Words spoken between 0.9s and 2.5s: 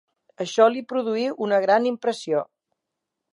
produí una gran impressió.